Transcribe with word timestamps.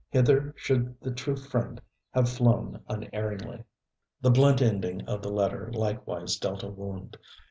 Hither 0.09 0.55
should 0.57 0.99
the 0.99 1.11
true 1.13 1.35
friend 1.35 1.79
have 2.11 2.27
flown 2.27 2.81
unerringly. 2.87 3.65
The 4.19 4.31
blunt 4.31 4.59
ending 4.59 5.05
of 5.05 5.21
the 5.21 5.31
letter 5.31 5.71
likewise 5.73 6.37
dealt 6.37 6.63
a 6.63 6.69
wound. 6.69 7.17